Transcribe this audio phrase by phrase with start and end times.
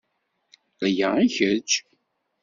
[0.85, 1.69] Aya i kečč.